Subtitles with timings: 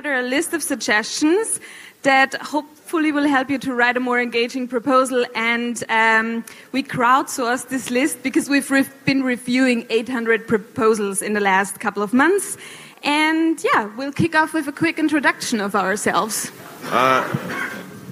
[0.00, 1.60] together a list of suggestions
[2.02, 5.26] that hopefully will help you to write a more engaging proposal.
[5.34, 6.42] And um,
[6.72, 12.02] we crowdsourced this list because we've re been reviewing 800 proposals in the last couple
[12.02, 12.56] of months.
[13.04, 16.50] And yeah, we'll kick off with a quick introduction of ourselves.
[16.84, 17.22] Uh,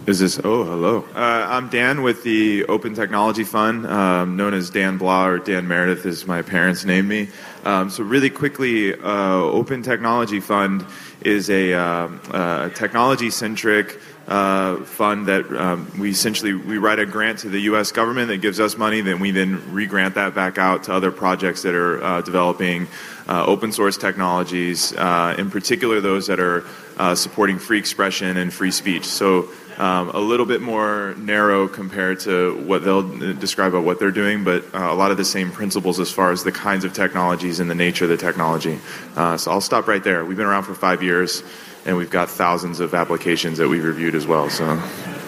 [0.09, 0.41] is this?
[0.45, 1.05] Oh, hello.
[1.15, 5.69] Uh, I'm Dan with the Open Technology Fund, um, known as Dan Blah or Dan
[5.69, 7.29] Meredith, as my parents named me.
[7.65, 10.87] Um, so, really quickly, uh, Open Technology Fund
[11.21, 17.39] is a um, uh, technology-centric uh, fund that um, we essentially we write a grant
[17.41, 17.93] to the U.S.
[17.93, 21.63] government that gives us money, then we then re-grant that back out to other projects
[21.63, 22.87] that are uh, developing
[23.27, 26.65] uh, open source technologies, uh, in particular those that are
[26.99, 29.07] uh, supporting free expression and free speech.
[29.07, 29.49] So.
[29.79, 34.43] Um, a little bit more narrow compared to what they'll describe about what they're doing,
[34.43, 37.61] but uh, a lot of the same principles as far as the kinds of technologies
[37.61, 38.81] and the nature of the technology.
[39.15, 40.25] Uh, so I'll stop right there.
[40.25, 41.45] We've been around for five years,
[41.87, 44.51] and we've got thousands of applications that we've reviewed as well.
[44.51, 44.65] So,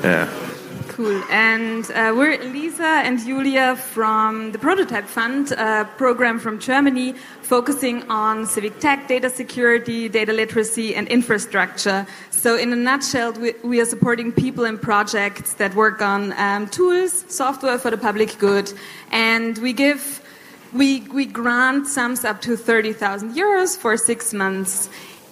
[0.03, 0.50] yeah.
[1.01, 1.25] Cool.
[1.31, 8.03] And uh, we're Lisa and Julia from the Prototype Fund, a program from Germany focusing
[8.11, 12.07] on civic tech, data security, data literacy, and infrastructure.
[12.29, 16.69] So, in a nutshell, we, we are supporting people and projects that work on um,
[16.69, 18.71] tools, software for the public good,
[19.11, 20.21] and we give
[20.75, 24.91] we, we grant sums up to 30,000 euros for six months.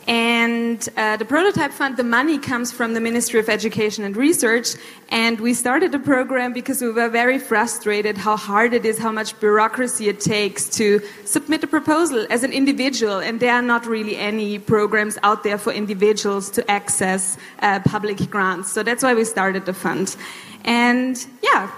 [0.09, 4.69] And uh, the Prototype Fund, the money comes from the Ministry of Education and Research.
[5.11, 9.13] And we started the program because we were very frustrated how hard it is, how
[9.13, 13.19] much bureaucracy it takes to submit a proposal as an individual.
[13.19, 18.31] And there are not really any programs out there for individuals to access uh, public
[18.31, 18.73] grants.
[18.73, 20.17] So that's why we started the fund.
[20.65, 21.71] And yeah,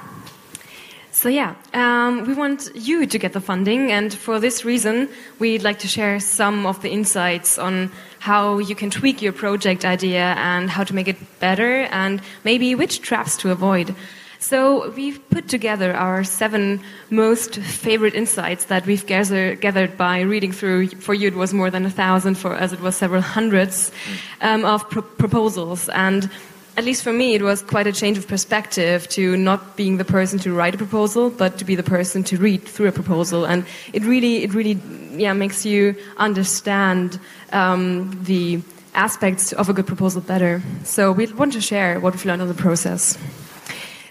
[1.13, 5.63] so yeah, um, we want you to get the funding, and for this reason, we'd
[5.63, 7.91] like to share some of the insights on
[8.21, 12.75] how you can tweak your project idea and how to make it better, and maybe
[12.75, 13.95] which traps to avoid.
[14.41, 20.51] So we've put together our seven most favorite insights that we've gather, gathered by reading
[20.51, 20.89] through.
[20.89, 22.37] For you, it was more than a thousand.
[22.37, 23.93] For us, it was several hundreds
[24.41, 26.31] um, of pro proposals, and
[26.77, 30.05] at least for me, it was quite a change of perspective to not being the
[30.05, 33.45] person to write a proposal, but to be the person to read through a proposal.
[33.45, 34.81] And it really, it really,
[35.13, 37.19] yeah, makes you understand
[37.53, 38.63] um, the
[38.95, 40.63] aspects of a good proposal better.
[40.85, 43.19] So we want to share what we've learned in the process.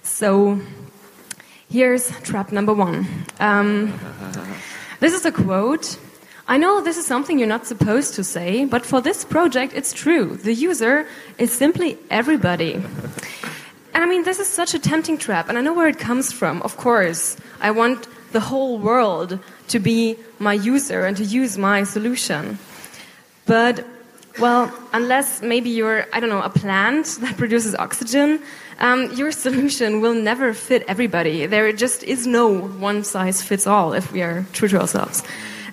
[0.04, 0.60] So
[1.70, 3.08] here's trap number one.
[3.40, 3.98] Um,
[5.00, 5.98] this is a quote
[6.50, 9.94] I know this is something you're not supposed to say, but for this project, it's
[9.94, 10.36] true.
[10.36, 11.06] The user
[11.38, 12.74] is simply everybody.
[13.94, 16.32] And I mean, this is such a tempting trap, and I know where it comes
[16.32, 16.64] from.
[16.64, 21.84] Of course, I want the whole world to be my user and to use my
[21.84, 22.58] solution.
[23.46, 23.86] But,
[24.40, 28.42] well, unless maybe you're, I don't know, a plant that produces oxygen,
[28.80, 31.46] um, your solution will never fit everybody.
[31.46, 35.22] There just is no one size fits all if we are true to ourselves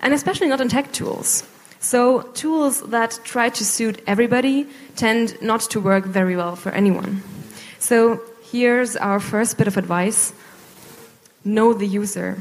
[0.07, 1.43] and especially not in tech tools.
[1.81, 7.25] So, tools that try to suit everybody tend not to work very well for anyone.
[7.81, 8.21] So,
[8.53, 10.33] here's our first bit of advice
[11.45, 12.39] know the user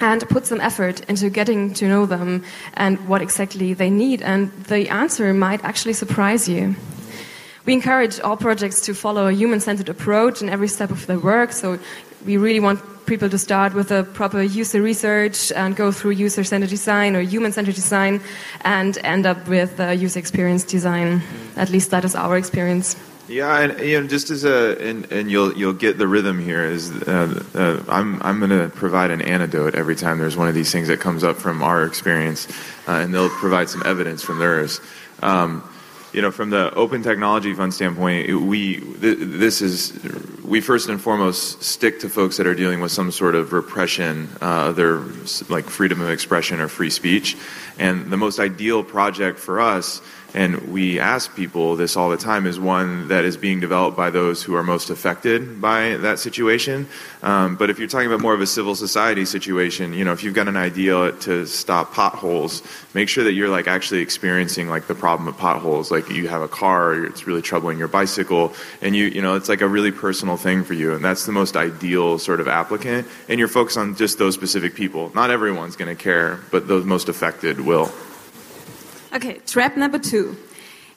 [0.00, 2.42] and put some effort into getting to know them
[2.74, 6.74] and what exactly they need, and the answer might actually surprise you.
[7.66, 11.20] We encourage all projects to follow a human centered approach in every step of their
[11.20, 11.78] work, so
[12.24, 16.44] we really want people to start with a proper user research and go through user
[16.44, 18.20] centered design or human centered design
[18.62, 21.22] and end up with user experience design.
[21.56, 22.96] At least that is our experience.
[23.30, 26.64] Yeah, and you know, just as a and, and you'll you'll get the rhythm here
[26.64, 30.54] is uh, uh, I'm I'm going to provide an anecdote every time there's one of
[30.54, 32.48] these things that comes up from our experience,
[32.88, 34.80] uh, and they'll provide some evidence from theirs.
[35.22, 35.62] Um,
[36.12, 39.92] you know, from the Open Technology Fund standpoint, we this is
[40.44, 44.28] we first and foremost stick to folks that are dealing with some sort of repression
[44.40, 44.98] uh, their
[45.48, 47.36] like freedom of expression or free speech,
[47.78, 50.02] and the most ideal project for us
[50.34, 54.10] and we ask people this all the time is one that is being developed by
[54.10, 56.88] those who are most affected by that situation.
[57.22, 60.22] Um, but if you're talking about more of a civil society situation, you know, if
[60.22, 62.62] you've got an idea to stop potholes,
[62.94, 65.90] make sure that you're like actually experiencing like the problem of potholes.
[65.90, 68.52] Like you have a car, it's really troubling your bicycle,
[68.82, 71.32] and you, you know, it's like a really personal thing for you, and that's the
[71.32, 73.06] most ideal sort of applicant.
[73.28, 75.10] And you're focused on just those specific people.
[75.14, 77.90] Not everyone's going to care, but those most affected will.
[79.12, 80.36] Okay, trap number two.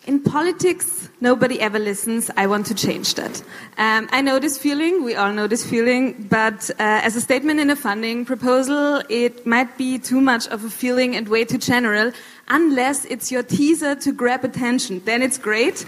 [0.06, 2.30] In politics, nobody ever listens.
[2.38, 3.42] I want to change that.
[3.80, 5.04] Um, I know this feeling.
[5.04, 6.28] We all know this feeling.
[6.30, 10.64] But uh, as a statement in a funding proposal, it might be too much of
[10.64, 12.12] a feeling and way too general,
[12.50, 15.02] unless it's your teaser to grab attention.
[15.06, 15.84] Then it's great.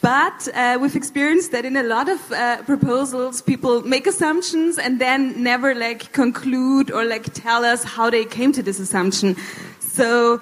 [0.00, 5.00] But uh, we've experienced that in a lot of uh, proposals, people make assumptions and
[5.00, 9.36] then never like conclude or like tell us how they came to this assumption.
[9.78, 10.40] So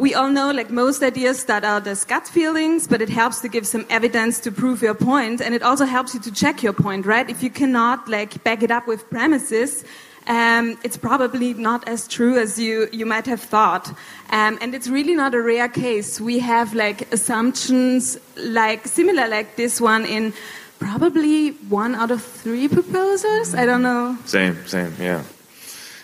[0.00, 3.48] we all know like most ideas start out as gut feelings, but it helps to
[3.48, 6.72] give some evidence to prove your point, and it also helps you to check your
[6.72, 7.28] point, right?
[7.28, 9.84] If you cannot like back it up with premises,
[10.26, 13.88] um, it's probably not as true as you, you might have thought.
[14.30, 16.18] Um, and it's really not a rare case.
[16.18, 20.32] We have like assumptions like similar like this one in
[20.78, 23.54] probably one out of three proposals.
[23.54, 24.16] I don't know.
[24.24, 25.24] Same, same, yeah.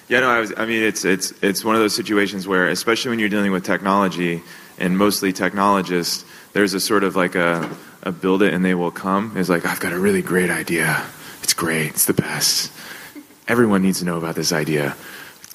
[0.08, 3.10] Yeah, no, I, was, I mean, it's, it's, it's one of those situations where, especially
[3.10, 4.40] when you're dealing with technology
[4.78, 7.68] and mostly technologists, there's a sort of like a,
[8.04, 9.32] a build it and they will come.
[9.36, 11.04] It's like, I've got a really great idea.
[11.42, 11.88] It's great.
[11.88, 12.70] It's the best.
[13.48, 14.96] Everyone needs to know about this idea.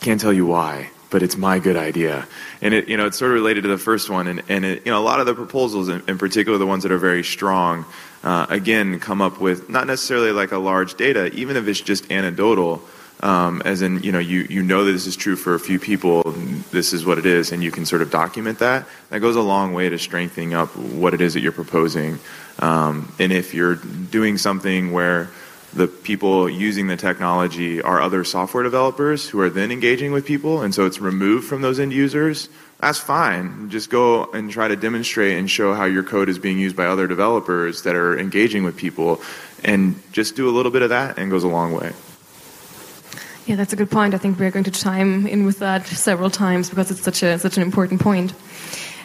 [0.02, 2.28] Can't tell you why, but it's my good idea.
[2.62, 4.28] And it, you know, it's sort of related to the first one.
[4.28, 6.84] And, and it, you know, a lot of the proposals, in, in particular the ones
[6.84, 7.86] that are very strong,
[8.22, 12.12] uh, again, come up with not necessarily like a large data, even if it's just
[12.12, 12.82] anecdotal
[13.22, 15.80] um, as in you know you you know that this is true for a few
[15.80, 16.24] people
[16.72, 18.88] this is what it is and you can sort of document that.
[19.10, 22.20] That goes a long way to strengthening up what it is that you're proposing.
[22.60, 25.30] Um, and if you're doing something where
[25.74, 30.62] the people using the technology are other software developers who are then engaging with people
[30.62, 32.50] and so it's removed from those end users
[32.82, 33.70] that's fine.
[33.70, 36.88] Just go and try to demonstrate and show how your code is being used by
[36.88, 39.22] other developers that are engaging with people
[39.64, 41.94] and just do a little bit of that and goes a long way
[43.46, 44.14] yeah, that's a good point.
[44.14, 47.40] I think we're going to chime in with that several times because it's such a
[47.40, 48.34] such an important point.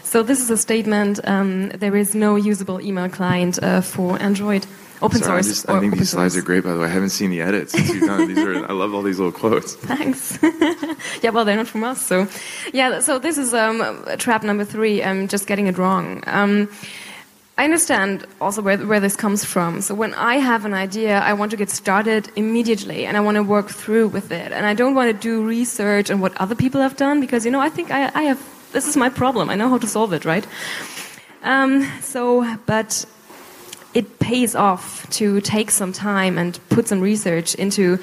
[0.02, 1.20] So this is a statement.
[1.24, 4.66] Um, there is no usable email client uh, for Android.
[5.02, 5.56] Open Sorry, source.
[5.56, 6.42] Just, I think these slides source.
[6.42, 6.86] are great, by the way.
[6.86, 8.28] I haven't seen the edits since you've done.
[8.28, 9.74] These are, I love all these little quotes.
[9.92, 10.38] Thanks.
[11.22, 12.28] yeah, well, they're not from us, so
[12.72, 13.00] yeah.
[13.00, 15.02] So this is um, trap number three.
[15.02, 16.22] I'm just getting it wrong.
[16.26, 16.70] Um,
[17.58, 19.80] I understand also where, where this comes from.
[19.80, 23.36] So when I have an idea, I want to get started immediately and I want
[23.36, 24.52] to work through with it.
[24.52, 27.50] And I don't want to do research on what other people have done because, you
[27.50, 28.42] know, I think I, I have,
[28.72, 29.48] this is my problem.
[29.48, 30.46] I know how to solve it, right?
[31.44, 33.06] Um, so, but
[33.94, 37.98] it pays off to take some time and put some research into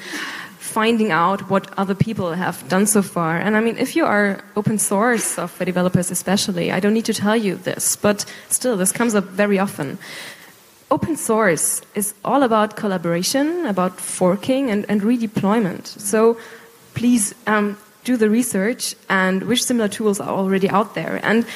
[0.74, 3.38] finding out what other people have done so far.
[3.38, 7.14] And I mean, if you are open source software developers, especially, I don't need to
[7.14, 9.98] tell you this, but still, this comes up very often.
[10.90, 15.86] Open source is all about collaboration, about forking, and, and redeployment.
[15.86, 16.36] So
[16.94, 21.20] please um, do the research and which similar tools are already out there.
[21.22, 21.46] And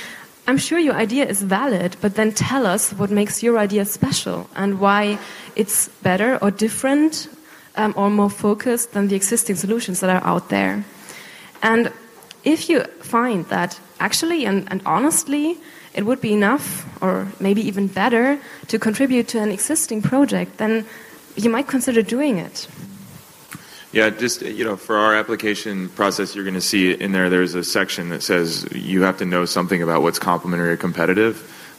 [0.46, 4.48] I'm sure your idea is valid, but then tell us what makes your idea special
[4.54, 5.18] and why
[5.56, 7.28] it's better or different
[7.78, 10.84] um, or more focused than the existing solutions that are out there.
[11.62, 11.92] And
[12.44, 15.58] if you find that actually and, and honestly
[15.94, 18.38] it would be enough or maybe even better
[18.69, 20.84] to contribute to an existing project, then
[21.36, 22.69] you might consider doing it.
[23.90, 27.30] Yeah, just you know, for our application process, you're going to see in there.
[27.30, 31.36] There's a section that says you have to know something about what's complementary or competitive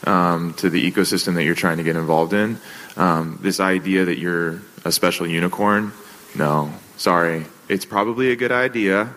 [0.07, 2.57] um, to the ecosystem that you're trying to get involved in.
[2.97, 5.91] Um, this idea that you're a special unicorn,
[6.35, 7.45] no, sorry.
[7.67, 9.13] It's probably a good idea,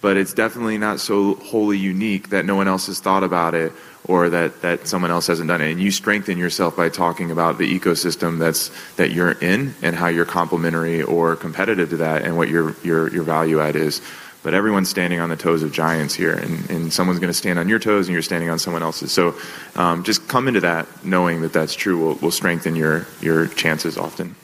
[0.00, 3.72] but it's definitely not so wholly unique that no one else has thought about it
[4.04, 5.70] or that, that someone else hasn't done it.
[5.70, 10.08] And you strengthen yourself by talking about the ecosystem that's that you're in and how
[10.08, 14.00] you're complementary or competitive to that and what your your, your value add is.
[14.42, 17.58] But everyone's standing on the toes of giants here, and, and someone's going to stand
[17.58, 19.10] on your toes, and you're standing on someone else's.
[19.10, 19.34] So
[19.74, 23.98] um, just come into that knowing that that's true will, will strengthen your, your chances
[23.98, 24.36] often.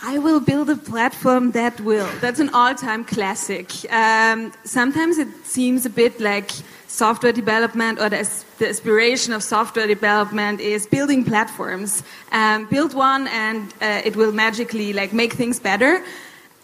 [0.00, 2.08] I will build a platform that will.
[2.20, 3.70] That's an all time classic.
[3.92, 6.52] Um, sometimes it seems a bit like
[6.86, 8.28] software development or the,
[8.58, 12.04] the aspiration of software development is building platforms.
[12.30, 16.04] Um, build one and uh, it will magically like make things better.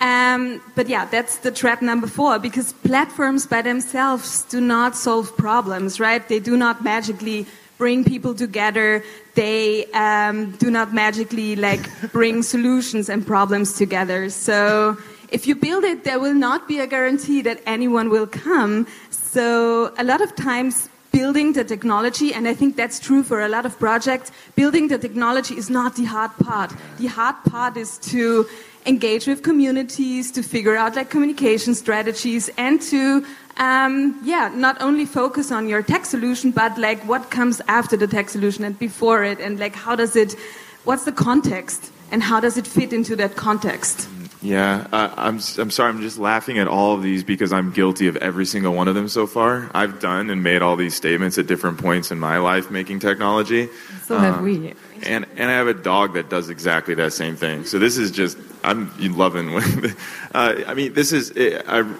[0.00, 5.36] Um, but yeah, that's the trap number four because platforms by themselves do not solve
[5.36, 6.26] problems, right?
[6.28, 7.46] They do not magically
[7.78, 9.02] bring people together.
[9.34, 14.30] They um, do not magically like bring solutions and problems together.
[14.30, 14.96] So
[15.30, 18.86] if you build it, there will not be a guarantee that anyone will come.
[19.10, 23.48] So a lot of times building the technology, and I think that's true for a
[23.48, 26.72] lot of projects, building the technology is not the hard part.
[26.98, 28.46] The hard part is to
[28.86, 33.24] engage with communities, to figure out like communication strategies, and to
[33.56, 38.06] um, yeah, not only focus on your tech solution, but like what comes after the
[38.06, 40.36] tech solution and before it, and like how does it,
[40.84, 44.08] what's the context, and how does it fit into that context?
[44.44, 48.08] Yeah, uh, I'm, I'm sorry, I'm just laughing at all of these because I'm guilty
[48.08, 49.70] of every single one of them so far.
[49.72, 53.70] I've done and made all these statements at different points in my life making technology.
[54.04, 54.74] So have um, we.
[55.02, 57.64] And, and I have a dog that does exactly that same thing.
[57.64, 59.48] So this is just, I'm loving,
[60.34, 61.32] uh, I mean, this is,
[61.66, 61.90] I,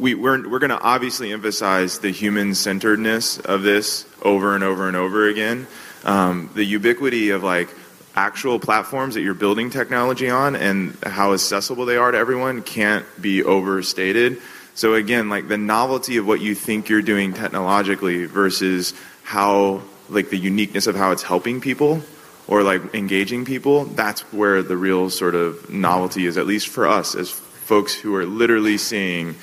[0.00, 4.88] we, we're, we're going to obviously emphasize the human centeredness of this over and over
[4.88, 5.66] and over again.
[6.04, 7.68] Um, the ubiquity of like,
[8.14, 13.06] actual platforms that you're building technology on and how accessible they are to everyone can't
[13.20, 14.40] be overstated.
[14.74, 20.30] So again, like the novelty of what you think you're doing technologically versus how like
[20.30, 22.02] the uniqueness of how it's helping people
[22.48, 26.88] or like engaging people, that's where the real sort of novelty is at least for
[26.88, 29.36] us as folks who are literally seeing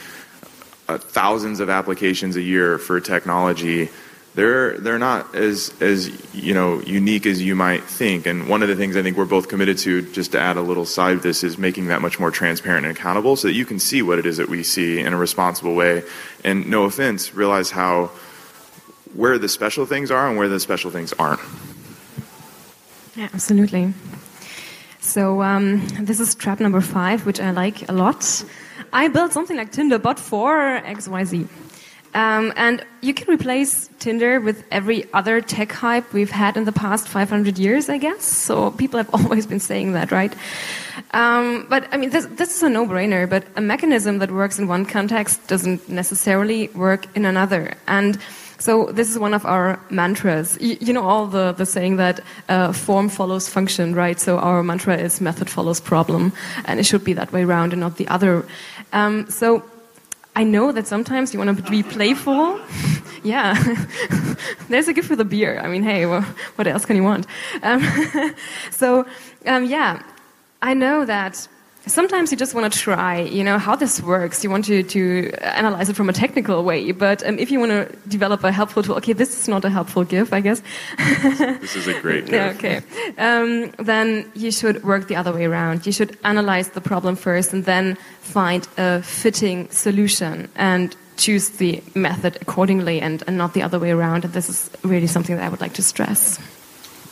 [0.87, 3.89] uh, thousands of applications a year for technology
[4.37, 8.27] they're they're not as as you know unique as you might think.
[8.27, 10.61] And one of the things I think we're both committed to, just to add a
[10.61, 13.65] little side of this, is making that much more transparent and accountable, so that you
[13.65, 16.03] can see what it is that we see in a responsible way.
[16.43, 18.11] And no offense, realize how
[19.15, 21.41] where the special things are and where the special things aren't.
[23.15, 23.95] Yeah, absolutely.
[24.99, 28.45] So um, this is trap number five, which I like a lot.
[28.97, 31.47] I built something like Tinder, but for XYZ.
[32.15, 36.71] Um, and you can replace Tinder with every other tech hype we've had in the
[36.71, 38.23] past 500 years, I guess.
[38.25, 40.33] So people have always been saying that, right?
[41.11, 43.29] Um, but I mean, this, this is a no-brainer.
[43.29, 47.75] But a mechanism that works in one context doesn't necessarily work in another.
[47.87, 48.17] And
[48.59, 50.57] so this is one of our mantras.
[50.59, 54.19] You, you know all the, the saying that uh, form follows function, right?
[54.19, 56.33] So our mantra is method follows problem,
[56.65, 58.45] and it should be that way around and not the other.
[58.93, 59.63] Um, so
[60.35, 62.59] I know that sometimes you want to be playful.
[63.23, 63.55] yeah,
[64.69, 65.59] there's a gift for the beer.
[65.59, 66.21] I mean, hey, well,
[66.55, 67.25] what else can you want?
[67.63, 67.83] Um,
[68.71, 69.05] so,
[69.45, 70.03] um, yeah,
[70.61, 71.47] I know that
[71.87, 74.43] sometimes you just want to try, you know, how this works.
[74.43, 76.91] You want to, to analyze it from a technical way.
[76.91, 79.69] But um, if you want to develop a helpful tool, okay, this is not a
[79.69, 80.61] helpful GIF, I guess.
[80.97, 82.33] this is a great GIF.
[82.33, 82.81] Yeah, okay.
[83.17, 85.85] Um, then you should work the other way around.
[85.85, 91.81] You should analyze the problem first and then find a fitting solution and choose the
[91.95, 94.23] method accordingly and, and not the other way around.
[94.25, 96.39] And this is really something that I would like to stress.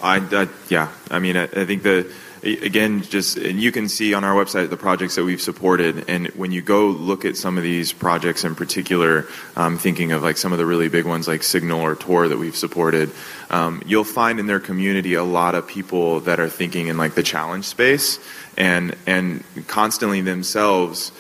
[0.02, 2.06] I, I yeah, I mean, I, I think the
[2.46, 6.10] again, just and you can see on our website the projects that we've supported.
[6.10, 9.26] And when you go look at some of these projects in particular,
[9.56, 12.38] um, thinking of like some of the really big ones like Signal or Tor that
[12.38, 13.12] we've supported,
[13.50, 17.16] um, you'll find in their community a lot of people that are thinking in like
[17.16, 18.20] the challenge space
[18.58, 21.12] and and constantly themselves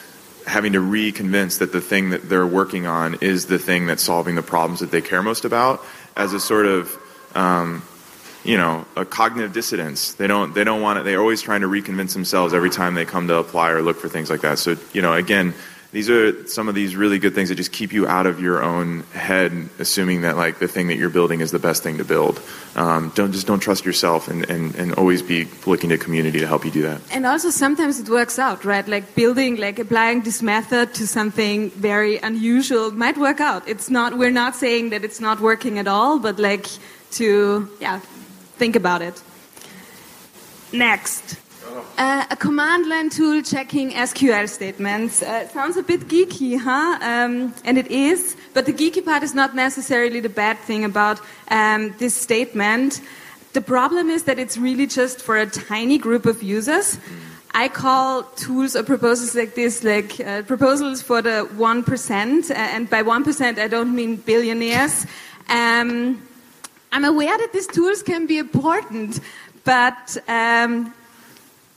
[0.45, 4.35] having to reconvince that the thing that they're working on is the thing that's solving
[4.35, 5.83] the problems that they care most about
[6.15, 6.95] as a sort of
[7.33, 7.81] um,
[8.45, 10.13] you know, a cognitive dissonance.
[10.13, 11.03] They don't they don't want it.
[11.03, 14.07] They're always trying to reconvince themselves every time they come to apply or look for
[14.07, 14.59] things like that.
[14.59, 15.53] So you know, again,
[15.95, 18.61] these are some of these really good things that just keep you out of your
[18.61, 22.03] own head, assuming that like the thing that you're building is the best thing to
[22.03, 22.41] build.
[22.75, 26.47] Um, don't just don't trust yourself, and, and and always be looking to community to
[26.47, 26.99] help you do that.
[27.11, 28.85] And also sometimes it works out, right?
[28.87, 33.65] Like building, like applying this method to something very unusual might work out.
[33.65, 34.17] It's not.
[34.17, 36.67] We're not saying that it's not working at all, but like
[37.11, 38.01] to yeah
[38.57, 39.21] Think about it.
[40.71, 41.37] Next.
[41.97, 45.21] Uh, a command line tool checking SQL statements.
[45.21, 46.97] Uh, sounds a bit geeky, huh?
[47.01, 51.19] Um, and it is, but the geeky part is not necessarily the bad thing about
[51.49, 53.01] um, this statement.
[53.53, 56.99] The problem is that it's really just for a tiny group of users.
[57.53, 63.01] I call tools or proposals like this like uh, proposals for the 1%, and by
[63.01, 65.05] 1% I don't mean billionaires.
[65.47, 66.21] Um,
[66.95, 69.19] I'm aware that these tools can be important,
[69.65, 70.93] but um,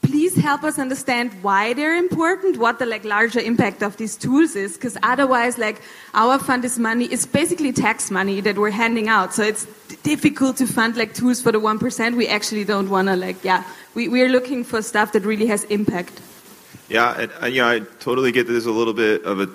[0.01, 4.55] please help us understand why they're important, what the like larger impact of these tools
[4.55, 5.83] is, because otherwise, like
[6.15, 9.35] our fund is money, it's basically tax money that we're handing out.
[9.35, 9.67] So it's
[10.05, 12.17] difficult to fund like tools for the one percent.
[12.17, 13.65] We actually don't want to like, yeah,
[13.97, 16.21] we we're looking for stuff that really has impact.
[16.89, 19.49] Yeah, and, uh, yeah, I totally get that there's a little bit of a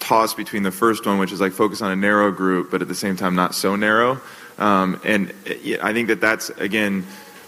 [0.00, 2.88] toss between the first one, which is like focus on a narrow group, but at
[2.88, 4.20] the same time not so narrow.
[4.58, 5.32] Um, and
[5.82, 7.06] I think that that's again,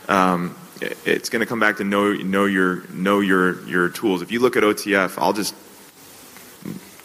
[0.09, 0.57] um,
[1.05, 4.23] it's going to come back to know know your know your your tools.
[4.23, 5.55] If you look at OTF, I'll just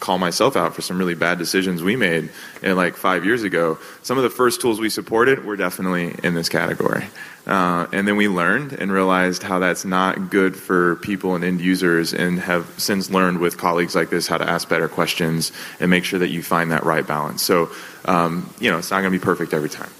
[0.00, 2.30] call myself out for some really bad decisions we made
[2.62, 3.78] in like five years ago.
[4.02, 7.04] Some of the first tools we supported were definitely in this category.
[7.46, 11.60] Uh, and then we learned and realized how that's not good for people and end
[11.60, 15.88] users, and have since learned with colleagues like this how to ask better questions and
[15.88, 17.42] make sure that you find that right balance.
[17.42, 17.70] So,
[18.04, 19.90] um, you know, it's not going to be perfect every time.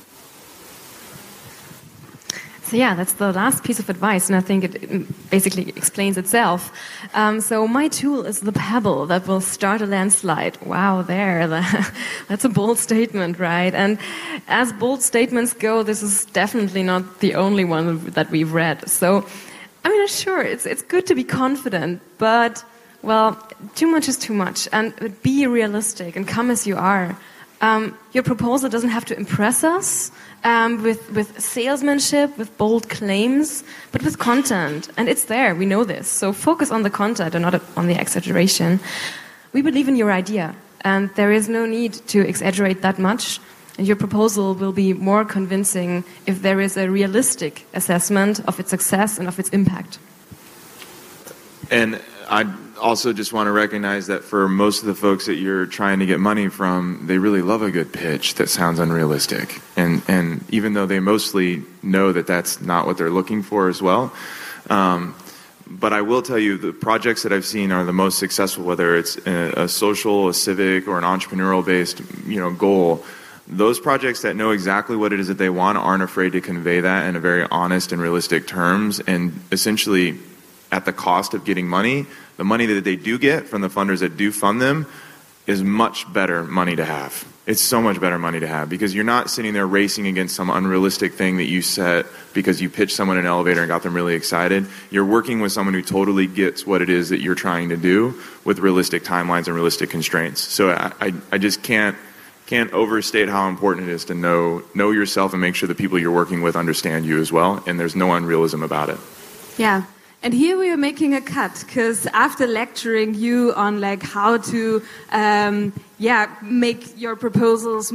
[2.66, 6.73] So yeah, that's the last piece of advice, and I think it, basically explains itself.
[7.14, 10.61] Um, so my tool is the pebble that will start a landslide.
[10.66, 11.46] Wow, there,
[12.28, 13.73] that's a bold statement, right?
[13.73, 13.99] And
[14.49, 18.88] as bold statements go, this is definitely not the only one that we've read.
[18.88, 19.25] So,
[19.85, 22.64] I mean, sure, it's it's good to be confident, but
[23.02, 23.38] well,
[23.76, 24.92] too much is too much, and
[25.23, 27.16] be realistic and come as you are.
[27.60, 30.10] Um, your proposal doesn't have to impress us
[30.44, 34.90] um, with, with salesmanship, with bold claims, but with content.
[34.96, 36.08] And it's there, we know this.
[36.08, 38.78] So focus on the content and not on the exaggeration.
[39.52, 43.40] We believe in your idea, and there is no need to exaggerate that much.
[43.78, 48.70] And your proposal will be more convincing if there is a realistic assessment of its
[48.70, 49.98] success and of its impact.
[51.70, 52.44] And I
[52.80, 56.06] also just want to recognize that for most of the folks that you're trying to
[56.06, 59.61] get money from, they really love a good pitch that sounds unrealistic.
[59.76, 63.83] And and even though they mostly know that that's not what they're looking for as
[63.83, 64.12] well.
[64.71, 65.14] Um,
[65.68, 68.97] but I will tell you, the projects that I've seen are the most successful, whether
[68.97, 73.04] it's a, a social, a civic, or an entrepreneurial-based, you know, goal.
[73.49, 76.80] Those projects that know exactly what it is that they want aren't afraid to convey
[76.80, 80.18] that in a very honest and realistic terms, and essentially,
[80.73, 82.06] at the cost of getting money,
[82.37, 84.87] the money that they do get from the funders that do fund them
[85.46, 87.25] is much better money to have.
[87.46, 90.50] It's so much better money to have because you're not sitting there racing against some
[90.50, 94.14] unrealistic thing that you set because you pitched someone an elevator and got them really
[94.14, 94.66] excited.
[94.90, 98.20] You're working with someone who totally gets what it is that you're trying to do
[98.44, 100.40] with realistic timelines and realistic constraints.
[100.40, 101.96] So I, I, I just can't
[102.46, 105.99] can't overstate how important it is to know know yourself and make sure the people
[105.99, 108.99] you're working with understand you as well and there's no unrealism about it.
[109.56, 109.85] Yeah,
[110.26, 114.83] and here we are making a cut because after lecturing you on like how to,
[115.12, 117.92] um, yeah, make your proposals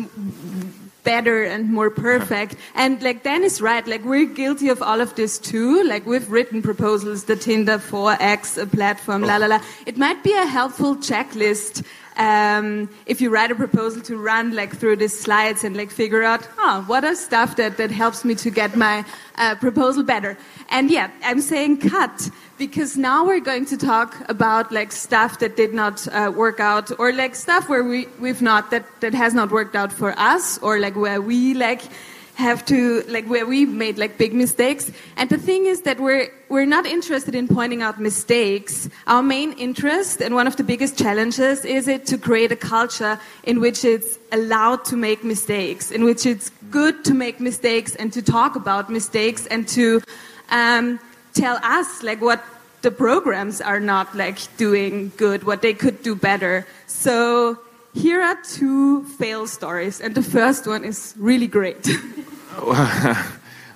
[1.03, 2.55] better and more perfect.
[2.75, 5.83] And like Dan is right, like we're guilty of all of this too.
[5.83, 9.59] Like we've written proposals, the Tinder 4X, a platform, la la la.
[9.85, 11.83] It might be a helpful checklist
[12.17, 16.23] um, if you write a proposal to run like through these slides and like figure
[16.23, 20.37] out, oh, what are stuff that, that helps me to get my uh, proposal better.
[20.69, 22.29] And yeah, I'm saying cut
[22.61, 26.91] because now we're going to talk about like stuff that did not uh, work out
[26.99, 30.59] or like stuff where we, we've not, that, that has not worked out for us
[30.59, 31.81] or like where we like
[32.35, 34.91] have to like where we made like big mistakes.
[35.17, 38.87] And the thing is that we're we're not interested in pointing out mistakes.
[39.07, 43.19] Our main interest and one of the biggest challenges is it to create a culture
[43.43, 48.13] in which it's allowed to make mistakes in which it's good to make mistakes and
[48.13, 49.99] to talk about mistakes and to
[50.51, 50.99] um,
[51.33, 52.43] tell us like what
[52.81, 57.57] the programs are not like doing good what they could do better so
[57.93, 61.83] here are two fail stories, and the first one is really great.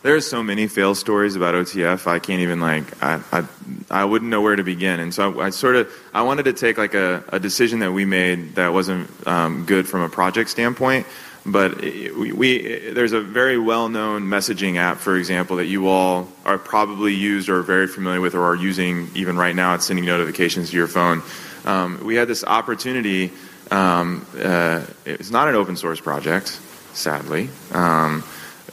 [0.04, 2.08] there are so many fail stories about OTF.
[2.08, 3.44] I can't even like I I,
[3.92, 5.02] I wouldn't know where to begin.
[5.02, 7.92] And so I, I sort of I wanted to take like a, a decision that
[7.92, 11.06] we made that wasn't um, good from a project standpoint.
[11.46, 17.50] But there's a very well-known messaging app, for example, that you all are probably used
[17.50, 19.76] or very familiar with or are using even right now.
[19.76, 21.22] It's sending notifications to your phone.
[21.66, 23.32] Um, we had this opportunity
[23.72, 26.50] um, uh, it's not an open source project,
[26.94, 27.50] sadly.
[27.72, 28.24] Um,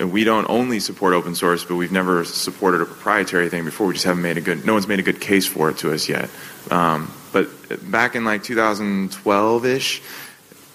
[0.01, 3.87] we don't only support open source, but we've never supported a proprietary thing before.
[3.87, 4.67] We just haven't made a good.
[4.67, 6.29] No one's made a good case for it to us yet.
[6.69, 10.03] But back in like 2012 ish,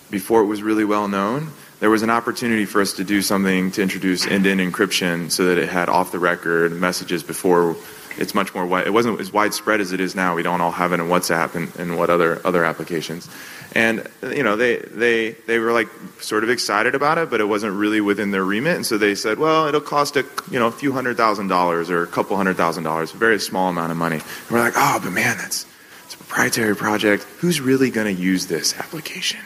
[0.10, 3.72] before it was really well known, there was an opportunity for us to do something
[3.72, 7.76] to introduce end-to-end encryption so that it had off-the-record messages before
[8.18, 8.80] it's much more.
[8.82, 10.36] It wasn't as widespread as it is now.
[10.36, 13.30] We don't all have it in WhatsApp and, and what other other applications.
[13.74, 15.88] And you know, they they they were like
[16.20, 18.76] sort of excited about it, but it wasn't really within their remit.
[18.76, 21.90] And so they said, well, it'll cost a you know a few hundred thousand dollars
[21.90, 24.18] or a couple hundred thousand dollars, a very small amount of money.
[24.18, 25.66] And we're like, oh, but man, that's
[26.06, 27.24] it's a proprietary project.
[27.40, 29.42] Who's really going to use this application?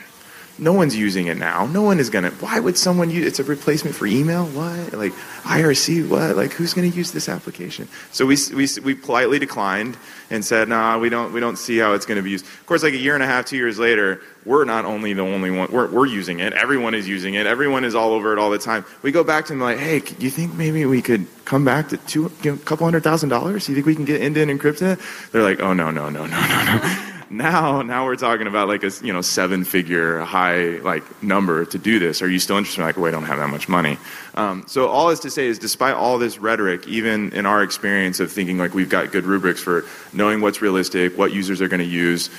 [0.59, 1.65] No one's using it now.
[1.65, 2.31] No one is going to.
[2.31, 4.45] Why would someone use It's a replacement for email?
[4.47, 4.93] What?
[4.93, 6.07] Like IRC?
[6.07, 6.35] What?
[6.35, 7.87] Like who's going to use this application?
[8.11, 9.97] So we, we, we politely declined
[10.29, 12.45] and said, nah, we don't, we don't see how it's going to be used.
[12.45, 15.21] Of course, like a year and a half, two years later, we're not only the
[15.21, 16.53] only one, we're, we're using it.
[16.53, 17.47] Everyone is using it.
[17.47, 18.85] Everyone is all over it all the time.
[19.01, 21.89] We go back to them like, hey, do you think maybe we could come back
[21.89, 23.65] to two, a couple hundred thousand dollars?
[23.65, 25.31] Do you think we can get end-to-end encrypted?
[25.31, 28.84] They're like, oh, no, no, no, no, no, no now now we're talking about like
[28.84, 32.22] a you know seven figure high like number to do this.
[32.22, 32.82] Are you still interested?
[32.82, 33.98] Like well, i don't have that much money.
[34.36, 38.20] Um, so all is to say is despite all this rhetoric even in our experience
[38.20, 41.80] of thinking like we've got good rubrics for knowing what's realistic what users are going
[41.80, 42.30] to use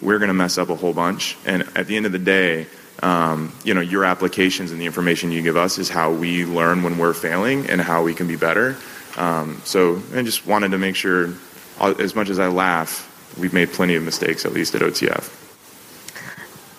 [0.00, 1.36] we're going to mess up a whole bunch.
[1.46, 2.66] And at the end of the day
[3.02, 6.82] um, you know your applications and the information you give us is how we learn
[6.82, 8.76] when we're failing and how we can be better.
[9.16, 11.32] Um, so i just wanted to make sure
[11.80, 15.30] as much as i laugh we've made plenty of mistakes, at least at OTF.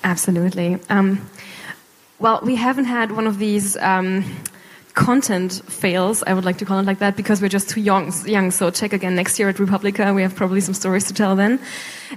[0.03, 0.79] Absolutely.
[0.89, 1.29] Um,
[2.19, 4.23] well, we haven't had one of these um,
[4.93, 8.13] content fails, I would like to call it like that, because we're just too young.
[8.25, 10.13] young so check again next year at re:publica.
[10.13, 11.59] We have probably some stories to tell then.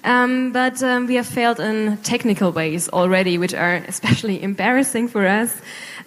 [0.04, 5.26] Um, but um, we have failed in technical ways already, which are especially embarrassing for
[5.26, 5.54] us.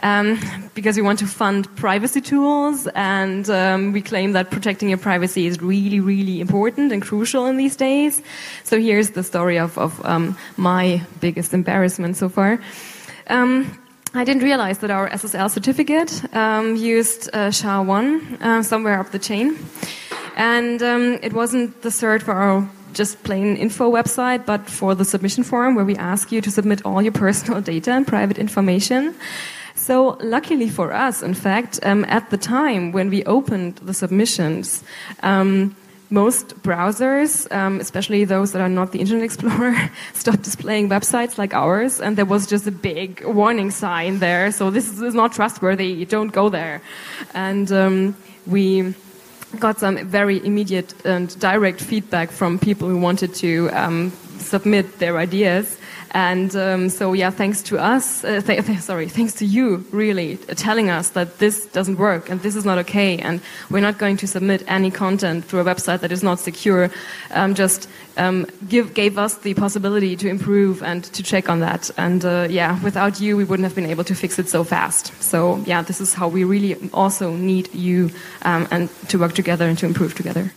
[0.01, 0.39] Um,
[0.75, 5.45] because we want to fund privacy tools, and um, we claim that protecting your privacy
[5.47, 8.21] is really, really important and crucial in these days.
[8.63, 12.59] So here's the story of, of um, my biggest embarrassment so far.
[13.27, 13.77] Um,
[14.13, 19.19] I didn't realize that our SSL certificate um, used uh, SHA-1 uh, somewhere up the
[19.19, 19.55] chain.
[20.35, 25.05] And um, it wasn't the cert for our just plain info website, but for the
[25.05, 29.13] submission form where we ask you to submit all your personal data and private information.
[29.75, 34.83] So, luckily for us, in fact, um, at the time when we opened the submissions,
[35.21, 35.75] um,
[36.09, 41.53] most browsers, um, especially those that are not the Internet Explorer, stopped displaying websites like
[41.53, 44.51] ours, and there was just a big warning sign there.
[44.51, 46.05] So this is not trustworthy.
[46.05, 46.81] Don't go there.
[47.33, 48.15] And um,
[48.47, 48.95] we
[49.59, 55.17] got some very immediate and direct feedback from people who wanted to um, submit their
[55.17, 55.78] ideas.
[56.11, 60.39] And um, so, yeah, thanks to us, uh, th th sorry, thanks to you, really,
[60.49, 63.97] uh, telling us that this doesn't work and this is not okay, and we're not
[63.99, 66.89] going to submit any content through a website that is not secure,
[67.31, 71.91] um, just um, give, gave us the possibility to improve and to check on that.
[71.97, 75.13] And uh, yeah, without you, we wouldn't have been able to fix it so fast.
[75.21, 78.09] So, yeah, this is how we really also need you
[78.41, 80.51] um, and to work together and to improve together.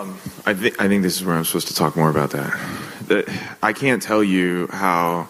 [0.00, 3.56] Um, I, th- I think this is where I'm supposed to talk more about that.
[3.62, 5.28] I can't tell you how,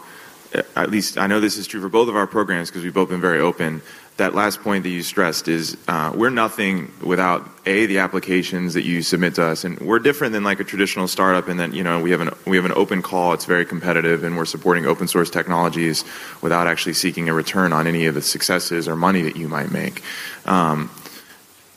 [0.77, 3.09] at least I know this is true for both of our programs because we've both
[3.09, 3.83] been very open.
[4.19, 8.83] That last point that you stressed is uh, we're nothing without a the applications that
[8.83, 11.83] you submit to us, and we're different than like a traditional startup in that you
[11.83, 13.33] know we have an we have an open call.
[13.33, 16.05] It's very competitive, and we're supporting open source technologies
[16.43, 19.73] without actually seeking a return on any of the successes or money that you might
[19.73, 20.03] make.
[20.45, 20.91] Um,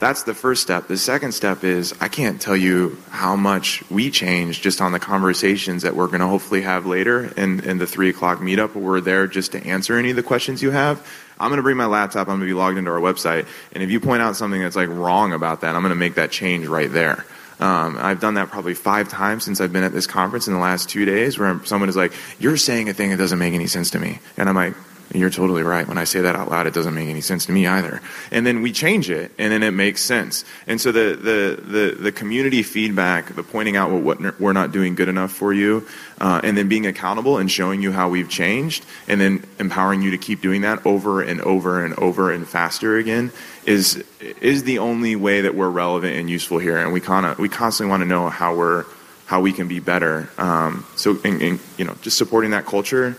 [0.04, 0.86] that's the first step.
[0.86, 5.00] The second step is I can't tell you how much we changed just on the
[5.00, 9.00] conversations that we're going to hopefully have later in, in the three o'clock meetup we're
[9.00, 11.00] there just to answer any of the questions you have.
[11.40, 12.28] I'm going to bring my laptop.
[12.28, 13.46] I'm going to be logged into our website.
[13.72, 16.16] And if you point out something that's like wrong about that, I'm going to make
[16.16, 17.24] that change right there.
[17.58, 20.60] Um, I've done that probably five times since I've been at this conference in the
[20.60, 23.68] last two days where someone is like, you're saying a thing that doesn't make any
[23.68, 24.18] sense to me.
[24.36, 24.74] And I'm like,
[25.20, 25.86] you're totally right.
[25.86, 28.00] When I say that out loud, it doesn't make any sense to me either.
[28.30, 30.44] And then we change it, and then it makes sense.
[30.66, 34.72] And so the the the, the community feedback, the pointing out what, what we're not
[34.72, 35.86] doing good enough for you,
[36.20, 40.10] uh, and then being accountable and showing you how we've changed, and then empowering you
[40.10, 43.30] to keep doing that over and over and over and faster again
[43.66, 44.02] is
[44.40, 46.78] is the only way that we're relevant and useful here.
[46.78, 48.84] And we kind of we constantly want to know how we're
[49.26, 50.28] how we can be better.
[50.36, 53.16] Um, so, and, and, you know, just supporting that culture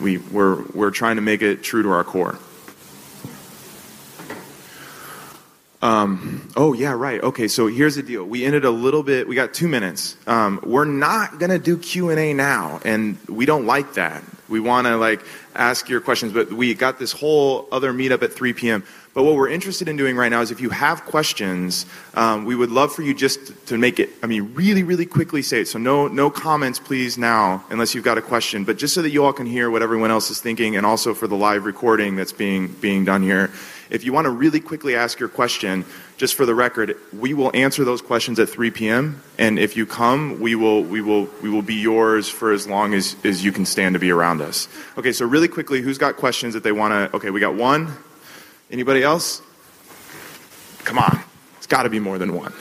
[0.00, 2.38] we, we're, we're trying to make it true to our core.
[5.82, 7.22] Um, oh yeah, right.
[7.22, 8.24] Okay, so here's the deal.
[8.24, 9.26] We ended a little bit.
[9.26, 10.16] We got two minutes.
[10.26, 14.22] Um, we're not gonna do Q and A now, and we don't like that.
[14.50, 15.22] We want to like
[15.54, 18.84] ask your questions, but we got this whole other meetup at 3 p.m.
[19.12, 22.54] But what we're interested in doing right now is if you have questions, um, we
[22.54, 25.68] would love for you just to make it, I mean, really, really quickly say it.
[25.68, 28.62] So no, no comments, please, now, unless you've got a question.
[28.64, 31.12] But just so that you all can hear what everyone else is thinking, and also
[31.12, 33.50] for the live recording that's being, being done here.
[33.90, 35.84] If you want to really quickly ask your question,
[36.16, 39.20] just for the record, we will answer those questions at 3 p.m.
[39.36, 42.94] And if you come, we will, we will, we will be yours for as long
[42.94, 44.68] as, as you can stand to be around us.
[44.96, 47.16] Okay, so really quickly, who's got questions that they want to?
[47.16, 47.92] Okay, we got one.
[48.70, 49.42] Anybody else?
[50.84, 51.20] Come on.
[51.58, 52.52] It's got to be more than one.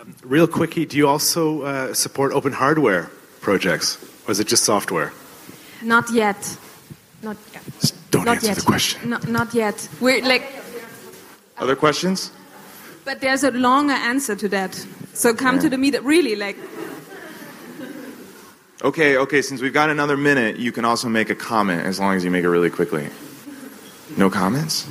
[0.00, 3.10] Um, real quickie, do you also uh, support open hardware
[3.40, 5.12] projects, or is it just software?
[5.82, 6.56] Not yet.
[7.22, 7.62] Not yet.
[7.80, 8.56] Just don't not answer yet.
[8.56, 9.10] the question.
[9.10, 9.88] No, not yet.
[10.00, 10.44] We're like,
[11.58, 12.30] Other questions?
[13.04, 14.74] but there's a longer answer to that.
[15.14, 15.62] So come Yeah.
[15.62, 16.04] to the meetup.
[16.04, 16.56] Really, like,
[18.82, 22.16] Okay, okay, since we've got another minute, you can also make a comment as long
[22.16, 23.10] as you make it really quickly.
[24.16, 24.88] No comments?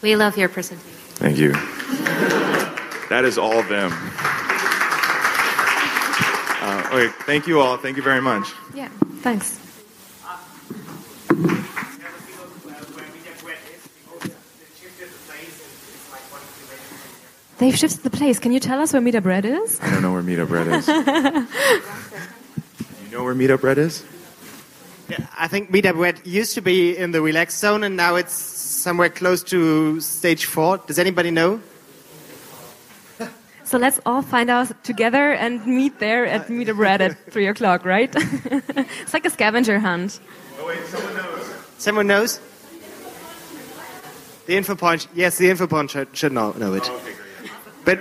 [0.00, 0.92] We love your presentation.
[1.16, 1.52] Thank you.
[3.08, 3.90] That is all of them.
[6.62, 7.76] Uh, okay, thank you all.
[7.76, 8.52] Thank you very much.
[8.72, 8.88] Yeah,
[9.22, 9.65] thanks.
[17.58, 18.38] They've shifted the place.
[18.38, 19.80] Can you tell us where Meetup Red is?
[19.80, 20.86] I don't know where Meetup Red is.
[23.04, 24.04] you know where Meetup Red is?
[25.08, 28.32] Yeah, I think Meetup Red used to be in the relaxed zone, and now it's
[28.32, 30.78] somewhere close to stage four.
[30.78, 31.60] Does anybody know?
[33.64, 37.48] So let's all find out together and meet there at uh, Meetup Red at three
[37.48, 38.08] o'clock, right?
[38.14, 40.20] it's like a scavenger hunt.
[40.60, 41.54] Oh wait, someone knows.
[41.78, 42.40] Someone knows?
[44.46, 45.08] The info point.
[45.14, 46.84] Yes, the info point should, should know, know it.
[46.86, 47.15] Oh, okay, great.
[47.86, 48.00] But